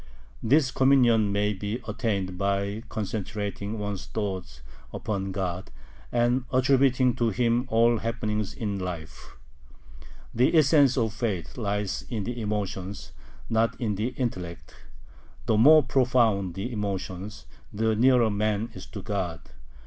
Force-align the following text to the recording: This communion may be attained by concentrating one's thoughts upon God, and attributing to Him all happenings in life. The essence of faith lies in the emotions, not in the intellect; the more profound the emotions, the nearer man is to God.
This 0.41 0.71
communion 0.71 1.31
may 1.31 1.53
be 1.53 1.79
attained 1.87 2.35
by 2.35 2.81
concentrating 2.89 3.77
one's 3.77 4.07
thoughts 4.07 4.61
upon 4.91 5.31
God, 5.31 5.69
and 6.11 6.45
attributing 6.51 7.13
to 7.17 7.29
Him 7.29 7.65
all 7.67 7.99
happenings 7.99 8.51
in 8.55 8.79
life. 8.79 9.35
The 10.33 10.55
essence 10.57 10.97
of 10.97 11.13
faith 11.13 11.55
lies 11.55 12.03
in 12.09 12.23
the 12.23 12.41
emotions, 12.41 13.11
not 13.47 13.79
in 13.79 13.93
the 13.93 14.07
intellect; 14.17 14.73
the 15.45 15.55
more 15.55 15.83
profound 15.83 16.55
the 16.55 16.73
emotions, 16.73 17.45
the 17.71 17.95
nearer 17.95 18.31
man 18.31 18.71
is 18.73 18.87
to 18.87 19.03
God. 19.03 19.39